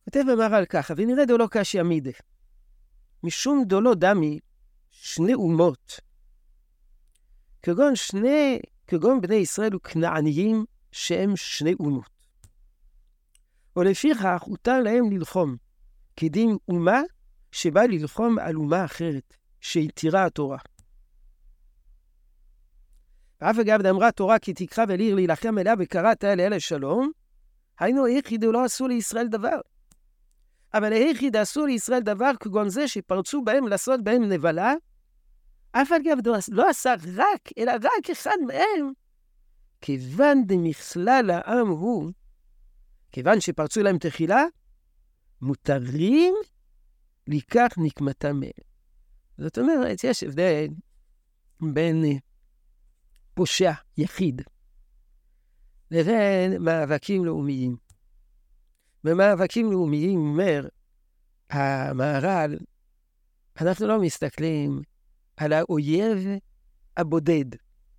כותב 0.04 0.24
המהר"ל 0.32 0.64
ככה, 0.64 0.94
ונראה 0.96 1.24
דולו 1.24 1.48
קשיא 1.48 1.82
מידה. 1.82 2.10
משום 3.22 3.64
דולו 3.66 3.94
דמי, 3.94 4.38
שני 4.90 5.34
אומות, 5.34 6.00
כגון 7.62 7.96
שני, 7.96 8.58
כגון 8.86 9.20
בני 9.20 9.34
ישראל 9.34 9.76
וכנעניים, 9.76 10.64
שהם 10.92 11.36
שני 11.36 11.74
אומות. 11.80 12.17
ולפיכך 13.78 14.42
הותר 14.42 14.80
להם 14.80 15.10
ללחום, 15.10 15.56
כדין 16.16 16.56
אומה 16.68 17.00
שבא 17.52 17.82
ללחום 17.82 18.38
על 18.38 18.56
אומה 18.56 18.84
אחרת, 18.84 19.36
שהתירה 19.60 20.24
התורה. 20.24 20.58
ואף 23.40 23.58
אגב 23.58 23.82
דאמרה 23.82 24.12
תורה 24.12 24.38
כי 24.38 24.54
תקרא 24.54 24.84
ולעיר 24.88 25.14
להילחם 25.14 25.58
אליה 25.58 25.74
וקראת 25.78 26.24
אליה 26.24 26.48
לשלום, 26.48 27.10
היינו 27.78 28.04
היחיד 28.04 28.44
לא 28.44 28.64
עשו 28.64 28.88
לישראל 28.88 29.26
דבר. 29.26 29.60
אבל 30.74 30.92
היחיד 30.92 31.36
עשו 31.36 31.66
לישראל 31.66 32.00
דבר 32.00 32.30
כגון 32.40 32.68
זה 32.68 32.88
שפרצו 32.88 33.42
בהם 33.44 33.68
לעשות 33.68 34.04
בהם 34.04 34.24
נבלה, 34.24 34.74
אף 35.72 35.92
אגב 35.92 36.18
לא 36.48 36.68
עשה 36.68 36.94
רק, 37.16 37.48
אלא 37.58 37.72
רק 37.72 38.10
אחד 38.12 38.36
מהם, 38.46 38.92
כיוון 39.80 40.46
דמכלל 40.46 41.30
העם 41.30 41.68
הוא, 41.68 42.12
כיוון 43.12 43.40
שפרצו 43.40 43.82
להם 43.82 43.98
תחילה, 43.98 44.44
מותרים 45.40 46.34
לקח 47.26 47.68
נקמתם 47.76 48.40
מהם. 48.40 48.50
זאת 49.38 49.58
אומרת, 49.58 50.04
יש 50.04 50.22
הבדל 50.22 50.66
בין 51.60 52.04
פושע 53.34 53.72
יחיד 53.96 54.42
לבין 55.90 56.62
מאבקים 56.62 57.24
לאומיים. 57.24 57.76
במאבקים 59.04 59.72
לאומיים, 59.72 60.18
אומר 60.18 60.68
המהר"ל, 61.50 62.58
אנחנו 63.60 63.86
לא 63.86 64.00
מסתכלים 64.00 64.82
על 65.36 65.52
האויב 65.52 66.18
הבודד. 66.96 67.44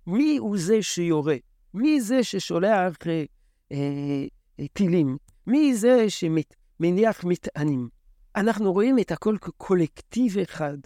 מי 0.06 0.36
הוא 0.36 0.58
זה 0.58 0.82
שיורה? 0.82 1.36
מי 1.74 2.00
זה 2.00 2.24
ששולח 2.24 2.96
אה, 3.06 3.24
אה, 3.72 4.26
טילים? 4.68 5.16
מי 5.46 5.74
זה 5.76 6.06
שמניח 6.08 7.24
מטענים? 7.24 7.88
אנחנו 8.36 8.72
רואים 8.72 8.98
את 8.98 9.10
הכל 9.10 9.36
כקולקטיב 9.40 10.38
אחד. 10.38 10.78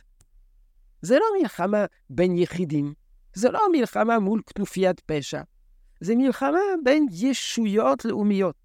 זה 1.02 1.14
לא 1.14 1.26
מלחמה 1.40 1.84
בין 2.10 2.38
יחידים, 2.38 2.94
זה 3.34 3.50
לא 3.50 3.60
מלחמה 3.72 4.18
מול 4.18 4.42
כנופיית 4.46 5.00
פשע, 5.00 5.42
זה 6.00 6.14
מלחמה 6.16 6.60
בין 6.84 7.06
ישויות 7.10 8.04
לאומיות. 8.04 8.56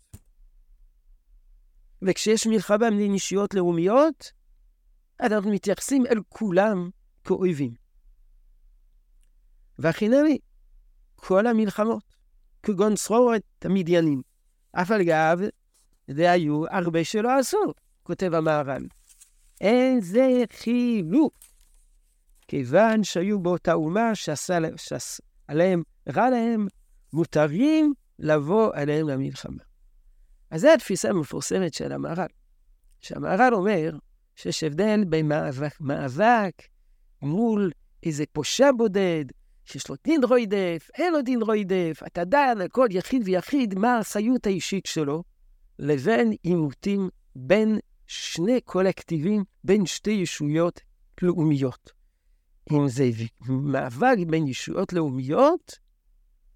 וכשיש 2.01 2.47
מלחמה 2.47 2.77
בין 2.77 3.15
ישויות 3.15 3.53
לאומיות, 3.53 4.31
אנחנו 5.21 5.51
מתייחסים 5.51 6.05
אל 6.05 6.19
כולם 6.29 6.89
כאויבים. 7.23 7.73
והחינמי, 9.79 10.37
כל 11.15 11.47
המלחמות, 11.47 12.03
כגון 12.63 12.95
צרורת 12.95 13.43
המדיינים, 13.61 14.21
אף 14.71 14.91
על 14.91 15.03
גב, 15.03 15.39
זה 16.07 16.31
היו 16.31 16.63
הרבה 16.71 17.03
שלא 17.03 17.39
עשו, 17.39 17.73
כותב 18.03 18.33
המהר"ל. 18.33 18.87
אין 19.61 20.01
זה 20.01 20.43
חילוק. 20.53 21.33
כיוון 22.47 23.03
שהיו 23.03 23.39
באותה 23.39 23.73
אומה 23.73 24.15
שעשה 24.15 24.59
שעש, 24.77 25.21
עליהם 25.47 25.83
רע 26.15 26.29
להם, 26.29 26.67
מותרים 27.13 27.93
לבוא 28.19 28.71
עליהם 28.73 29.09
למלחמה. 29.09 29.63
אז 30.51 30.61
זו 30.61 30.67
התפיסה 30.73 31.09
המפורסמת 31.09 31.73
של 31.73 31.91
המהר"ל. 31.91 32.27
שהמהר"ל 33.01 33.53
אומר 33.53 33.97
שיש 34.35 34.63
הבדל 34.63 35.03
בין 35.07 35.27
מאבק, 35.27 35.81
מאבק 35.81 36.61
מול 37.21 37.71
איזה 38.03 38.23
פושע 38.33 38.71
בודד, 38.77 39.25
שיש 39.69 39.89
לו 39.89 39.95
דין 40.03 40.23
רוידף, 40.23 40.89
אין 40.97 41.13
לו 41.13 41.21
דין 41.21 41.41
רוידף, 41.41 42.01
אתה 42.07 42.23
דן 42.23 42.61
על 42.61 42.67
כל 42.67 42.87
יחיד 42.89 43.21
ויחיד 43.25 43.75
מה 43.79 43.97
האחריות 43.97 44.47
האישית 44.47 44.85
שלו, 44.85 45.23
לבין 45.79 46.33
עימותים 46.43 47.09
בין 47.35 47.79
שני 48.07 48.61
קולקטיבים, 48.61 49.43
בין 49.63 49.85
שתי 49.85 50.11
ישויות 50.11 50.81
לאומיות. 51.21 51.91
אם 52.71 52.87
זה 52.87 53.09
מאבק 53.49 54.17
בין 54.27 54.47
ישויות 54.47 54.93
לאומיות, 54.93 55.79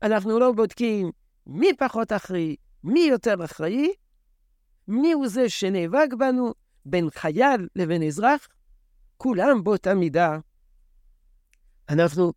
אנחנו 0.02 0.40
לא 0.40 0.52
בודקים 0.52 1.12
מי 1.48 1.68
פחות 1.80 2.12
אחראי, 2.12 2.56
מי 2.84 3.00
יותר 3.10 3.46
אחראי, 3.46 3.94
מי 4.88 5.12
הוא 5.12 5.28
זה 5.28 5.50
שנאבק 5.50 6.08
בנו, 6.18 6.54
בין 6.86 7.10
חייל 7.10 7.68
לבין 7.76 8.04
אזרח, 8.04 8.48
כולם 9.18 9.64
באותה 9.64 9.94
מידה. 9.94 10.38
אנחנו 11.90 12.34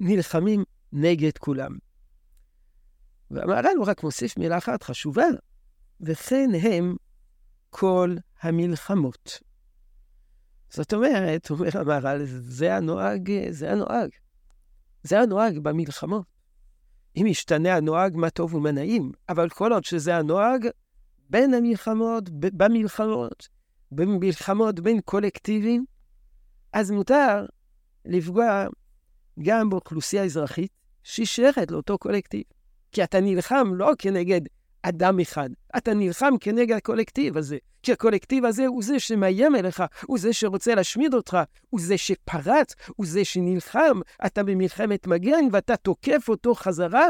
נלחמים 0.00 0.64
נגד 0.92 1.38
כולם. 1.38 1.78
והמהר"ל 3.30 3.76
הוא 3.76 3.86
רק 3.86 4.02
מוסיף 4.02 4.36
מילה 4.36 4.58
אחת 4.58 4.82
חשובה, 4.82 5.26
וכן 6.00 6.50
הם 6.62 6.96
כל 7.70 8.16
המלחמות. 8.42 9.40
זאת 10.70 10.94
אומרת, 10.94 11.50
אומר 11.50 11.68
המהר"ל, 11.74 12.24
זה 12.26 12.76
הנוהג, 12.76 13.32
זה 13.50 13.72
הנוהג. 13.72 14.10
זה 15.02 15.20
הנוהג 15.20 15.58
במלחמות. 15.58 16.26
אם 17.16 17.26
ישתנה 17.26 17.76
הנוהג, 17.76 18.16
מה 18.16 18.30
טוב 18.30 18.54
ומה 18.54 18.70
נעים, 18.70 19.12
אבל 19.28 19.48
כל 19.48 19.72
עוד 19.72 19.84
שזה 19.84 20.16
הנוהג, 20.16 20.68
בין 21.30 21.54
המלחמות, 21.54 22.28
במלחמות, 22.30 23.48
במלחמות 23.92 24.80
בין 24.80 25.00
קולקטיבים, 25.00 25.84
אז 26.72 26.90
מותר 26.90 27.46
לפגוע 28.04 28.66
גם 29.42 29.70
באוכלוסייה 29.70 30.24
אזרחית 30.24 30.70
שהיא 31.02 31.26
שייכת 31.26 31.70
לאותו 31.70 31.98
קולקטיב. 31.98 32.42
כי 32.92 33.04
אתה 33.04 33.20
נלחם 33.20 33.74
לא 33.74 33.92
כנגד 33.98 34.40
אדם 34.82 35.20
אחד. 35.20 35.50
אתה 35.76 35.94
נלחם 35.94 36.34
כנגד 36.40 36.76
הקולקטיב 36.76 37.36
הזה, 37.36 37.58
כי 37.82 37.92
הקולקטיב 37.92 38.44
הזה 38.44 38.66
הוא 38.66 38.82
זה 38.82 39.00
שמאיים 39.00 39.54
עליך, 39.54 39.82
הוא 40.06 40.18
זה 40.18 40.32
שרוצה 40.32 40.74
להשמיד 40.74 41.14
אותך, 41.14 41.38
הוא 41.70 41.80
זה 41.80 41.98
שפרץ, 41.98 42.74
הוא 42.96 43.06
זה 43.06 43.24
שנלחם. 43.24 44.00
אתה 44.26 44.42
במלחמת 44.42 45.06
מגן 45.06 45.44
ואתה 45.52 45.76
תוקף 45.76 46.28
אותו 46.28 46.54
חזרה, 46.54 47.06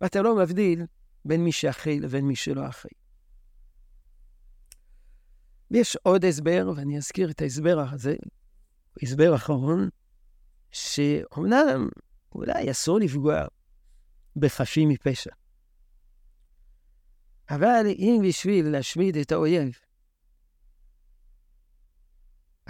ואתה 0.00 0.22
לא 0.22 0.36
מבדיל 0.36 0.84
בין 1.24 1.44
מי 1.44 1.52
שאחראי 1.52 2.00
לבין 2.00 2.24
מי 2.24 2.36
שלא 2.36 2.68
אחראי. 2.68 2.92
ויש 5.70 5.96
עוד 6.02 6.24
הסבר, 6.24 6.72
ואני 6.76 6.96
אזכיר 6.96 7.30
את 7.30 7.42
ההסבר 7.42 7.84
הזה. 7.90 8.16
הסבר 9.02 9.34
אחרון, 9.34 9.88
שאומנם 10.70 11.88
אולי 12.34 12.70
אסור 12.70 12.98
לפגוע 12.98 13.44
בחפים 14.36 14.88
מפשע, 14.88 15.30
אבל 17.50 17.86
אם 17.98 18.20
בשביל 18.28 18.68
להשמיד 18.68 19.16
את 19.16 19.32
האויב, 19.32 19.78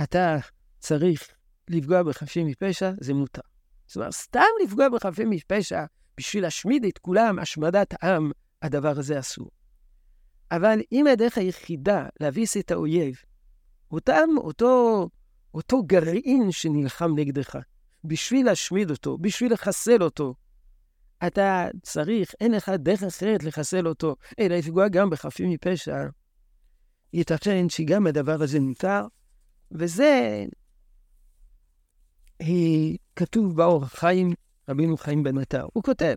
אתה 0.03 0.37
צריך 0.79 1.29
לפגוע 1.71 2.03
בחפים 2.03 2.47
מפשע, 2.47 2.93
זה 3.01 3.15
מותר. 3.15 3.43
זאת 3.87 3.97
אומרת, 3.97 4.13
סתם 4.13 4.41
לפגוע 4.65 4.89
בחפים 4.89 5.31
מפשע 5.31 5.85
בשביל 6.17 6.43
להשמיד 6.43 6.85
את 6.85 6.99
כולם, 6.99 7.39
השמדת 7.39 8.05
עם, 8.05 8.31
הדבר 8.63 8.99
הזה 8.99 9.19
אסור. 9.19 9.51
אבל 10.51 10.81
אם 10.93 11.07
הדרך 11.07 11.39
היחידה 11.39 12.07
להביס 12.21 12.57
את 12.57 12.71
האויב, 12.71 13.17
אותם, 13.91 14.29
אותו, 14.37 15.09
אותו 15.55 15.83
גרעין 15.83 16.53
שנלחם 16.53 17.11
נגדך, 17.17 17.59
בשביל 18.05 18.47
להשמיד 18.47 18.91
אותו, 18.91 19.19
בשביל 19.19 19.53
לחסל 19.53 20.03
אותו, 20.03 20.35
אתה 21.27 21.69
צריך, 21.83 22.35
אין 22.41 22.53
לך 22.53 22.69
דרך 22.69 23.03
אחרת 23.03 23.45
לחסל 23.45 23.89
אותו, 23.89 24.17
אלא 24.39 24.57
לפגוע 24.57 24.89
גם 24.89 25.11
בחפים 25.11 25.51
מפשע. 25.51 26.07
ייתכן 27.13 27.69
שגם 27.69 28.07
הדבר 28.07 28.43
הזה 28.43 28.61
מותר, 28.61 29.07
וזה 29.73 30.45
היא, 32.41 32.99
כתוב 33.17 33.57
באורח 33.57 33.95
חיים, 33.95 34.33
רבינו 34.69 34.97
חיים 34.97 35.23
בן 35.23 35.39
עטר. 35.39 35.67
הוא 35.73 35.83
כותב, 35.83 36.15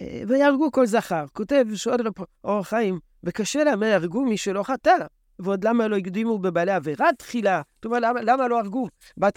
אה, 0.00 0.22
ויהרגו 0.28 0.72
כל 0.72 0.86
זכר. 0.86 1.24
כותב, 1.32 1.64
שואל 1.74 2.00
אורח 2.44 2.68
חיים, 2.68 2.98
וקשה 3.24 3.64
להם, 3.64 3.82
יהרגו 3.82 4.24
מי 4.24 4.36
שלא 4.36 4.62
חטא. 4.62 4.96
ועוד 5.38 5.64
למה 5.64 5.88
לא 5.88 5.96
הקדימו 5.96 6.38
בבעלי 6.38 6.72
עבירה 6.72 7.08
תחילה? 7.18 7.62
אומרת, 7.84 8.02
למה, 8.02 8.20
למה 8.22 8.48
לא 8.48 8.58
הרגו? 8.58 8.88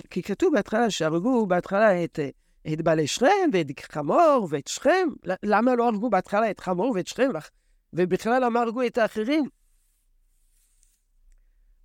כי 0.10 0.24
כתוב 0.24 0.54
בהתחלה 0.54 0.90
שהרגו 0.90 1.48
בהתחלה 1.48 2.04
את, 2.04 2.20
את 2.74 2.82
בעלי 2.82 3.08
שכם 3.08 3.50
ואת 3.54 3.80
חמור 3.92 4.48
ואת 4.50 4.68
שכם. 4.68 5.08
למה 5.44 5.76
לא 5.76 5.88
הרגו 5.88 6.10
בהתחלה 6.10 6.52
את 6.52 6.60
חמור 6.60 6.92
ואת 6.96 7.08
שכם? 7.08 7.30
ובכלל 7.94 8.46
למה 8.46 8.62
הרגו 8.62 8.86
את 8.86 8.98
האחרים? 8.98 9.46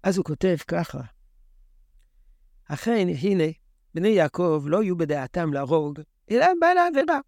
אז 0.02 0.16
הוא 0.16 0.24
כותב 0.24 0.56
ככה, 0.68 1.00
אכן, 2.68 3.06
הנה, 3.22 3.44
בני 3.94 4.08
יעקב 4.08 4.64
לא 4.66 4.80
היו 4.80 4.96
בדעתם 4.96 5.52
להרוג, 5.52 6.00
אלא 6.30 6.46
בעל 6.60 6.78
העבירה. 6.78 7.18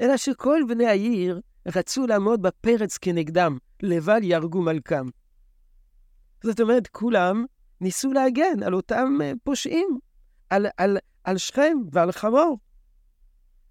אלא 0.00 0.16
שכל 0.16 0.60
בני 0.68 0.86
העיר 0.86 1.40
רצו 1.76 2.06
לעמוד 2.06 2.42
בפרץ 2.42 2.98
כנגדם, 2.98 3.58
לבל 3.82 4.22
יהרגו 4.22 4.62
מלכם. 4.62 5.06
זאת 6.44 6.60
אומרת, 6.60 6.86
כולם 6.86 7.44
ניסו 7.80 8.12
להגן 8.12 8.62
על 8.62 8.74
אותם 8.74 9.18
אה, 9.22 9.32
פושעים, 9.44 9.98
על, 10.50 10.66
על, 10.76 10.98
על 11.24 11.38
שכם 11.38 11.78
ועל 11.92 12.12
חמור. 12.12 12.58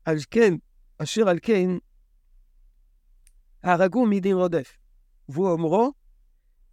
על 0.06 0.18
כן, 0.32 0.54
אשר 0.98 1.30
על 1.30 1.40
כן, 1.42 1.70
הרגו 3.64 4.06
מדין 4.06 4.36
רודף. 4.36 4.78
והוא 5.30 5.50
אומרו, 5.50 5.94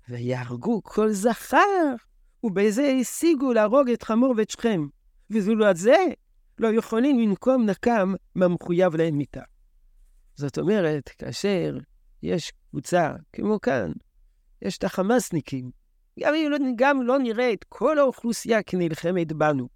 ויהרגו 0.09 0.83
כל 0.85 1.11
זכר 1.11 1.95
ובזה 2.43 2.97
השיגו 3.01 3.53
להרוג 3.53 3.91
את 3.91 4.03
חמור 4.03 4.35
ואת 4.37 4.51
שכם, 4.51 4.87
וזולת 5.31 5.77
זה 5.77 5.97
לא 6.59 6.69
יכולים 6.69 7.19
לנקום 7.19 7.67
נקם 7.67 8.15
מהמחויב 8.35 8.97
להם 8.97 9.19
מיתה. 9.19 9.43
זאת 10.35 10.59
אומרת, 10.59 11.09
כאשר 11.09 11.79
יש 12.23 12.53
קבוצה, 12.71 13.13
כמו 13.33 13.61
כאן, 13.61 13.93
יש 14.63 14.79
את 14.79 14.85
החמאסניקים, 14.85 15.71
גם 16.21 16.35
אם 16.35 16.51
לא, 16.51 16.59
גם 16.77 17.03
לא 17.03 17.19
נראה 17.19 17.53
את 17.53 17.65
כל 17.69 17.99
האוכלוסייה 17.99 18.63
כנלחמת 18.63 19.33
בנו, 19.33 19.69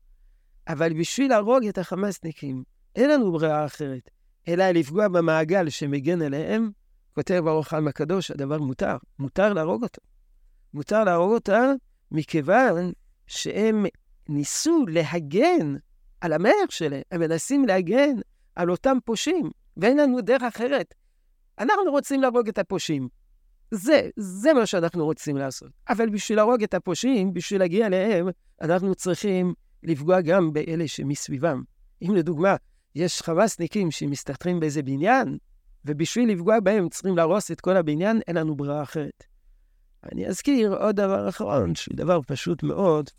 אבל 0.68 0.92
בשביל 1.00 1.30
להרוג 1.30 1.64
את 1.64 1.78
החמאסניקים, 1.78 2.62
אין 2.96 3.10
לנו 3.10 3.32
ברירה 3.32 3.66
אחרת, 3.66 4.10
אלא 4.48 4.70
לפגוע 4.70 5.08
במעגל 5.08 5.70
שמגן 5.70 6.22
עליהם, 6.22 6.70
כותב 7.14 7.40
ברוך 7.44 7.68
חיים 7.68 7.88
הקדוש, 7.88 8.30
הדבר 8.30 8.58
מותר, 8.58 8.96
מותר 9.18 9.52
להרוג 9.52 9.82
אותו. 9.82 10.02
מותר 10.74 11.04
להרוג 11.04 11.32
אותה 11.32 11.72
מכיוון 12.10 12.92
שהם 13.26 13.86
ניסו 14.28 14.84
להגן 14.88 15.76
על 16.20 16.32
המלך 16.32 16.72
שלהם, 16.72 17.02
הם 17.10 17.20
מנסים 17.20 17.64
להגן 17.64 18.14
על 18.54 18.70
אותם 18.70 18.96
פושעים, 19.04 19.50
ואין 19.76 19.96
לנו 19.96 20.20
דרך 20.20 20.42
אחרת. 20.42 20.94
אנחנו 21.58 21.90
רוצים 21.90 22.22
להרוג 22.22 22.48
את 22.48 22.58
הפושעים. 22.58 23.08
זה, 23.70 24.08
זה 24.16 24.52
מה 24.54 24.66
שאנחנו 24.66 25.04
רוצים 25.04 25.36
לעשות. 25.36 25.70
אבל 25.88 26.08
בשביל 26.08 26.38
להרוג 26.38 26.62
את 26.62 26.74
הפושעים, 26.74 27.34
בשביל 27.34 27.60
להגיע 27.60 27.86
אליהם, 27.86 28.28
אנחנו 28.60 28.94
צריכים 28.94 29.54
לפגוע 29.82 30.20
גם 30.20 30.52
באלה 30.52 30.88
שמסביבם. 30.88 31.62
אם 32.02 32.14
לדוגמה, 32.14 32.56
יש 32.94 33.22
חמאסניקים 33.22 33.90
שמסתתרים 33.90 34.60
באיזה 34.60 34.82
בניין, 34.82 35.38
ובשביל 35.84 36.32
לפגוע 36.32 36.60
בהם 36.60 36.88
צריכים 36.88 37.16
להרוס 37.16 37.50
את 37.50 37.60
כל 37.60 37.76
הבניין, 37.76 38.20
אין 38.26 38.36
לנו 38.36 38.56
ברירה 38.56 38.82
אחרת. 38.82 39.24
אני 40.12 40.26
אזכיר 40.26 40.74
עוד 40.74 40.96
דבר 40.96 41.28
אחרון, 41.28 41.74
שהוא 41.74 41.96
דבר 41.96 42.20
פשוט 42.26 42.62
מאוד, 42.62 43.10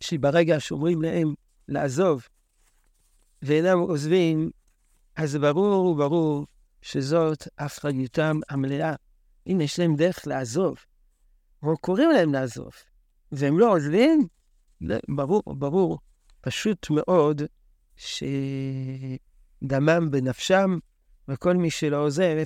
שברגע 0.00 0.60
שאומרים 0.60 1.02
להם 1.02 1.34
לעזוב 1.68 2.22
ואינם 3.42 3.78
עוזבים, 3.78 4.50
אז 5.16 5.36
ברור 5.36 5.86
וברור 5.86 6.46
שזאת 6.82 7.48
אחריותם 7.56 8.40
המלאה. 8.48 8.94
אם 9.46 9.60
יש 9.60 9.78
להם 9.78 9.96
דרך 9.96 10.26
לעזוב, 10.26 10.76
או 11.62 11.76
קוראים 11.78 12.10
להם 12.10 12.32
לעזוב, 12.32 12.72
והם 13.32 13.58
לא 13.58 13.74
עוזבים, 13.76 14.26
ברור, 15.08 15.42
ברור, 15.46 15.98
פשוט 16.40 16.90
מאוד 16.90 17.42
שדמם 17.96 19.18
בנפשם, 20.10 20.78
וכל 21.28 21.56
מי 21.56 21.70
שלא 21.70 21.96
עוזב, 21.96 22.44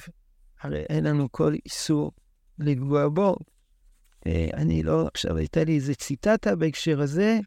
הרי 0.60 0.80
אין 0.80 1.04
לנו 1.04 1.32
כל 1.32 1.54
איסור 1.64 2.12
לפגוע 2.58 3.08
בו. 3.08 3.36
אה, 4.26 4.48
אני 4.54 4.82
לא, 4.82 5.08
עכשיו 5.14 5.36
הייתה 5.36 5.64
לי 5.64 5.74
איזה 5.74 5.94
ציטטה 5.94 6.56
בהקשר 6.56 7.00
הזה, 7.00 7.38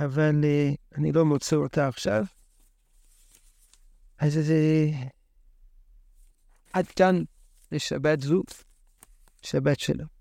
אבל 0.00 0.44
אה, 0.44 0.70
אני 0.94 1.12
לא 1.12 1.24
מוצא 1.24 1.56
אותה 1.56 1.88
עכשיו. 1.88 2.24
אז 4.18 4.32
זה... 4.32 4.90
עד 6.72 6.86
כאן 6.86 7.22
לשבת 7.72 8.20
זו, 8.20 8.42
שבת 9.42 9.80
שלום. 9.80 10.17